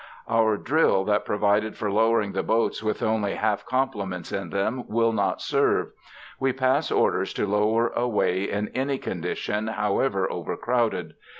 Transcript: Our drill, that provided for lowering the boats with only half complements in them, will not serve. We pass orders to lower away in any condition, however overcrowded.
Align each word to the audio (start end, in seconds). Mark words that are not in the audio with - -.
Our 0.27 0.57
drill, 0.57 1.03
that 1.05 1.25
provided 1.25 1.77
for 1.77 1.91
lowering 1.91 2.31
the 2.31 2.41
boats 2.41 2.81
with 2.81 3.03
only 3.03 3.35
half 3.35 3.67
complements 3.67 4.31
in 4.31 4.49
them, 4.49 4.83
will 4.87 5.11
not 5.13 5.43
serve. 5.43 5.91
We 6.39 6.53
pass 6.53 6.89
orders 6.89 7.35
to 7.35 7.45
lower 7.45 7.89
away 7.89 8.49
in 8.49 8.69
any 8.69 8.97
condition, 8.97 9.67
however 9.67 10.27
overcrowded. 10.31 11.13